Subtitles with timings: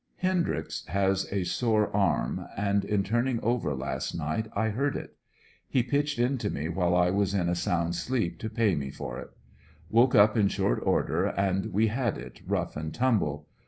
[0.23, 5.15] Ilendryx has a sore arm and in turn ing over last night I hurt it
[5.69, 8.89] He pitched in to me while I was in a sound sleep to pay me
[8.89, 9.29] for it.
[9.91, 13.45] Woke up in short order and we had it, rough and tumble.